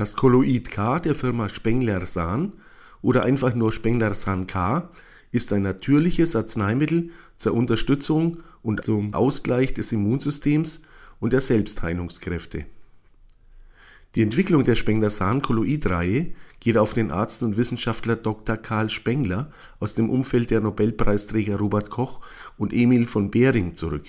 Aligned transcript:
Das 0.00 0.16
Kolloid 0.16 0.70
K 0.70 0.98
der 0.98 1.14
Firma 1.14 1.50
Spengler-Sahn 1.50 2.54
oder 3.02 3.24
einfach 3.24 3.54
nur 3.54 3.70
Spengler-Sahn 3.70 4.46
K 4.46 4.88
ist 5.30 5.52
ein 5.52 5.60
natürliches 5.60 6.34
Arzneimittel 6.34 7.10
zur 7.36 7.52
Unterstützung 7.52 8.38
und 8.62 8.82
zum 8.82 9.12
Ausgleich 9.12 9.74
des 9.74 9.92
Immunsystems 9.92 10.80
und 11.20 11.34
der 11.34 11.42
Selbstheilungskräfte. 11.42 12.64
Die 14.14 14.22
Entwicklung 14.22 14.64
der 14.64 14.76
Spengler-Sahn-Kolloid-Reihe 14.76 16.32
geht 16.60 16.78
auf 16.78 16.94
den 16.94 17.10
Arzt 17.10 17.42
und 17.42 17.58
Wissenschaftler 17.58 18.16
Dr. 18.16 18.56
Karl 18.56 18.88
Spengler 18.88 19.52
aus 19.80 19.96
dem 19.96 20.08
Umfeld 20.08 20.50
der 20.50 20.62
Nobelpreisträger 20.62 21.58
Robert 21.58 21.90
Koch 21.90 22.20
und 22.56 22.72
Emil 22.72 23.04
von 23.04 23.30
Behring 23.30 23.74
zurück. 23.74 24.04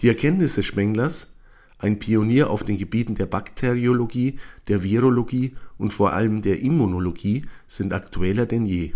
Die 0.00 0.08
Erkenntnisse 0.08 0.62
Spenglers 0.62 1.35
ein 1.78 1.98
Pionier 1.98 2.50
auf 2.50 2.64
den 2.64 2.78
Gebieten 2.78 3.14
der 3.14 3.26
Bakteriologie, 3.26 4.38
der 4.68 4.82
Virologie 4.82 5.54
und 5.76 5.92
vor 5.92 6.12
allem 6.12 6.42
der 6.42 6.60
Immunologie, 6.60 7.44
sind 7.66 7.92
aktueller 7.92 8.46
denn 8.46 8.66
je. 8.66 8.92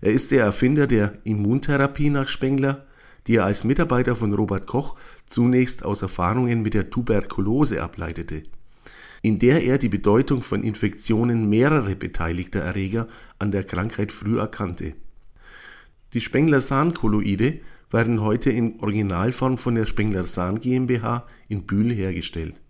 Er 0.00 0.12
ist 0.12 0.30
der 0.30 0.44
Erfinder 0.44 0.86
der 0.86 1.18
Immuntherapie 1.24 2.08
nach 2.08 2.28
Spengler, 2.28 2.86
die 3.26 3.36
er 3.36 3.44
als 3.44 3.64
Mitarbeiter 3.64 4.16
von 4.16 4.32
Robert 4.32 4.66
Koch 4.66 4.96
zunächst 5.26 5.84
aus 5.84 6.00
Erfahrungen 6.00 6.62
mit 6.62 6.72
der 6.72 6.88
Tuberkulose 6.88 7.82
ableitete, 7.82 8.42
in 9.20 9.38
der 9.38 9.62
er 9.62 9.76
die 9.76 9.90
Bedeutung 9.90 10.42
von 10.42 10.62
Infektionen 10.62 11.50
mehrerer 11.50 11.94
beteiligter 11.94 12.60
Erreger 12.60 13.06
an 13.38 13.52
der 13.52 13.64
Krankheit 13.64 14.12
früh 14.12 14.38
erkannte. 14.38 14.94
Die 16.14 16.22
Spengler-Sahn-Kolloide 16.22 17.60
werden 17.90 18.20
heute 18.20 18.50
in 18.50 18.80
Originalform 18.80 19.58
von 19.58 19.74
der 19.74 19.86
Spengler-Sahn 19.86 20.60
GmbH 20.60 21.26
in 21.48 21.62
Bühl 21.62 21.92
hergestellt. 21.92 22.60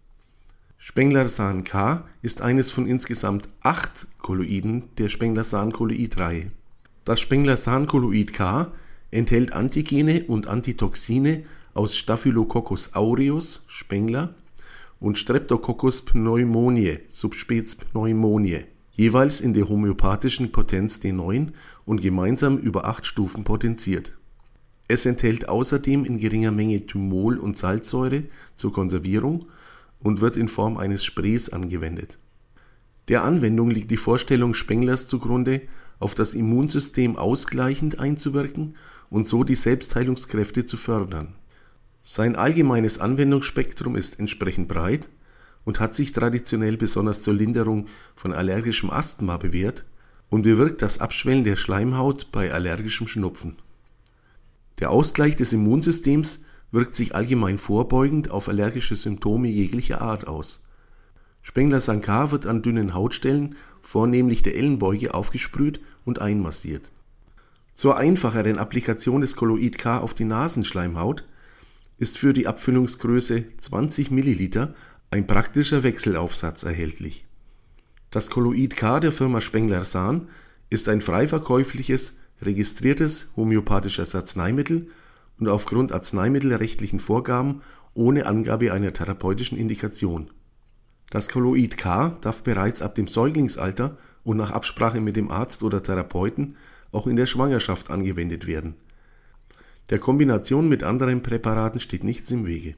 Spengler-Sahn 0.79 1.62
K 1.65 2.05
ist 2.23 2.41
eines 2.41 2.70
von 2.70 2.87
insgesamt 2.87 3.48
acht 3.60 4.07
Kolloiden 4.18 4.85
der 4.96 5.10
Spengler-Sahn-Kolloid-Reihe. 5.10 6.51
Das 7.04 7.21
Spengler-Sahn-Kolloid 7.21 8.32
K 8.32 8.73
enthält 9.10 9.52
Antigene 9.52 10.24
und 10.24 10.46
Antitoxine 10.46 11.45
aus 11.74 11.96
Staphylococcus 11.96 12.95
aureus 12.95 13.65
Spengler 13.66 14.35
und 15.01 15.18
Streptococcus 15.18 16.02
pneumoniae 16.02 17.01
Subsp. 17.09 17.63
pneumoniae, 17.93 18.65
jeweils 18.93 19.41
in 19.41 19.52
der 19.52 19.68
homöopathischen 19.68 20.51
Potenz 20.51 20.98
D9 20.98 21.52
und 21.85 22.01
gemeinsam 22.01 22.57
über 22.57 22.87
acht 22.87 23.04
Stufen 23.04 23.45
potenziert 23.45 24.15
es 24.91 25.07
enthält 25.07 25.49
außerdem 25.49 26.05
in 26.05 26.19
geringer 26.19 26.51
Menge 26.51 26.85
Thymol 26.85 27.38
und 27.38 27.57
Salzsäure 27.57 28.24
zur 28.57 28.73
Konservierung 28.73 29.47
und 30.01 30.21
wird 30.21 30.37
in 30.37 30.49
Form 30.49 30.77
eines 30.77 31.05
Sprays 31.05 31.49
angewendet. 31.49 32.19
Der 33.09 33.23
Anwendung 33.23 33.71
liegt 33.71 33.91
die 33.91 33.97
Vorstellung 33.97 34.52
Spenglers 34.52 35.07
zugrunde, 35.07 35.63
auf 36.01 36.15
das 36.15 36.35
Immunsystem 36.35 37.16
ausgleichend 37.16 37.99
einzuwirken 37.99 38.77
und 39.10 39.27
so 39.27 39.45
die 39.45 39.55
Selbstheilungskräfte 39.55 40.65
zu 40.65 40.77
fördern. 40.77 41.35
Sein 42.02 42.35
allgemeines 42.35 42.99
Anwendungsspektrum 42.99 43.95
ist 43.95 44.19
entsprechend 44.19 44.69
breit 44.69 45.09
und 45.65 45.79
hat 45.79 45.95
sich 45.95 46.13
traditionell 46.13 46.77
besonders 46.77 47.23
zur 47.23 47.35
Linderung 47.35 47.87
von 48.16 48.32
allergischem 48.32 48.91
Asthma 48.91 49.37
bewährt 49.37 49.85
und 50.30 50.43
bewirkt 50.43 50.82
das 50.82 50.99
Abschwellen 50.99 51.45
der 51.45 51.57
Schleimhaut 51.57 52.32
bei 52.32 52.52
allergischem 52.52 53.07
Schnupfen 53.07 53.57
der 54.80 54.90
Ausgleich 54.90 55.36
des 55.36 55.52
Immunsystems 55.52 56.40
wirkt 56.73 56.95
sich 56.95 57.14
allgemein 57.14 57.59
vorbeugend 57.59 58.30
auf 58.30 58.48
allergische 58.48 58.96
Symptome 58.96 59.48
jeglicher 59.48 60.00
Art 60.00 60.26
aus. 60.26 60.64
Spengler 61.42 61.80
Sankar 61.80 62.30
wird 62.30 62.46
an 62.46 62.62
dünnen 62.62 62.95
Hautstellen, 62.95 63.56
vornehmlich 63.80 64.42
der 64.42 64.56
Ellenbeuge, 64.56 65.14
aufgesprüht 65.14 65.81
und 66.04 66.20
einmassiert. 66.20 66.92
Zur 67.74 67.96
einfacheren 67.96 68.58
Applikation 68.58 69.22
des 69.22 69.36
Kolloid 69.36 69.78
K 69.78 69.98
auf 69.98 70.14
die 70.14 70.24
Nasenschleimhaut 70.24 71.24
ist 71.98 72.19
für 72.19 72.32
die 72.32 72.46
Abfüllungsgröße 72.46 73.44
20 73.58 74.10
ml 74.10 74.74
ein 75.10 75.26
praktischer 75.26 75.82
Wechselaufsatz 75.82 76.62
erhältlich. 76.62 77.24
Das 78.10 78.30
Kolloid 78.30 78.76
K 78.76 79.00
der 79.00 79.12
Firma 79.12 79.40
Spengler 79.40 79.84
Sahn 79.84 80.28
ist 80.69 80.88
ein 80.88 81.00
frei 81.00 81.26
verkäufliches 81.26 82.19
registriertes 82.42 83.32
homöopathisches 83.36 84.14
Arzneimittel 84.14 84.88
und 85.38 85.48
aufgrund 85.48 85.92
arzneimittelrechtlichen 85.92 86.98
Vorgaben 86.98 87.62
ohne 87.94 88.26
Angabe 88.26 88.72
einer 88.72 88.92
therapeutischen 88.92 89.58
Indikation. 89.58 90.30
Das 91.10 91.28
Kolloid 91.28 91.76
K 91.76 92.16
darf 92.20 92.42
bereits 92.42 92.82
ab 92.82 92.94
dem 92.94 93.06
Säuglingsalter 93.06 93.96
und 94.22 94.36
nach 94.36 94.52
Absprache 94.52 95.00
mit 95.00 95.16
dem 95.16 95.30
Arzt 95.30 95.62
oder 95.62 95.82
Therapeuten 95.82 96.56
auch 96.92 97.06
in 97.06 97.16
der 97.16 97.26
Schwangerschaft 97.26 97.90
angewendet 97.90 98.46
werden. 98.46 98.74
Der 99.90 99.98
Kombination 99.98 100.68
mit 100.68 100.84
anderen 100.84 101.22
Präparaten 101.22 101.80
steht 101.80 102.04
nichts 102.04 102.30
im 102.30 102.46
Wege 102.46 102.76